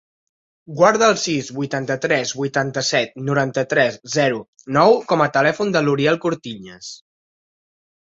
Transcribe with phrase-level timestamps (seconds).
[0.77, 4.43] Guarda el sis, vuitanta-tres, vuitanta-set, noranta-tres, zero,
[4.81, 6.95] nou com a telèfon de l'Uriel Cortiñas.